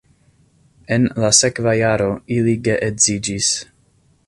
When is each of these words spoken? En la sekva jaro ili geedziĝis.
En 0.95 1.05
la 1.23 1.29
sekva 1.41 1.75
jaro 1.81 2.09
ili 2.39 2.57
geedziĝis. 2.69 3.55